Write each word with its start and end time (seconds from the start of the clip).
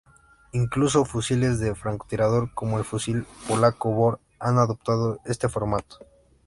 Incluso 0.51 1.05
fusiles 1.05 1.59
de 1.59 1.75
francotirador, 1.75 2.51
como 2.55 2.79
el 2.79 2.83
fusil 2.85 3.23
polaco 3.47 3.91
Bor, 3.91 4.19
han 4.39 4.57
adoptado 4.57 5.19
este 5.25 5.47
formato. 5.47 5.99